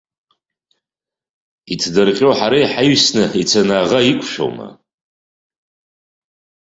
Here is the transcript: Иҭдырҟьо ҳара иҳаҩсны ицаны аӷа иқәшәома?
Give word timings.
Иҭдырҟьо 1.73 2.29
ҳара 2.37 2.57
иҳаҩсны 2.63 3.25
ицаны 3.41 3.75
аӷа 3.81 3.99
иқәшәома? 4.11 4.67